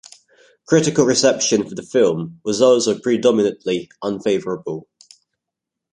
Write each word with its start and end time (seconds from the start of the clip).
Critical 0.65 1.05
reception 1.05 1.69
for 1.69 1.75
the 1.75 1.83
film 1.83 2.41
was 2.43 2.59
also 2.59 2.97
predominately 2.97 3.87
unfavorable. 4.01 4.87